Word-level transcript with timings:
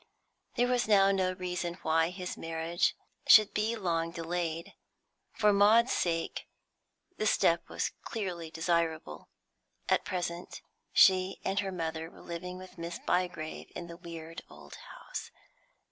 There 0.55 0.65
was 0.67 0.87
now 0.87 1.11
no 1.11 1.33
reason 1.33 1.75
why 1.83 2.09
his 2.09 2.35
marriage 2.35 2.95
should 3.27 3.53
be 3.53 3.75
long 3.75 4.09
delayed. 4.09 4.73
For 5.31 5.53
Maud's 5.53 5.91
sake 5.91 6.47
the 7.17 7.27
step 7.27 7.69
was 7.69 7.91
clearly 8.01 8.49
desirable. 8.49 9.29
At 9.89 10.03
present 10.03 10.63
she 10.91 11.39
and 11.45 11.59
her 11.59 11.71
mother 11.71 12.09
were 12.09 12.21
living 12.21 12.57
with 12.57 12.79
Miss 12.79 12.97
Bygrave 12.97 13.71
in 13.75 13.85
the 13.85 13.95
weird 13.97 14.41
old 14.49 14.73
house. 14.73 15.29